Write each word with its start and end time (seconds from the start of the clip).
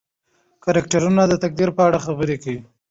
کرکټرونه 0.63 1.21
د 1.27 1.33
تقدیر 1.43 1.69
په 1.77 1.81
اړه 1.87 1.99
خبرې 2.05 2.35
کوي. 2.43 2.61